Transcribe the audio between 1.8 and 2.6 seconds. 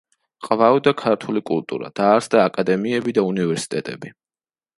დაარსდა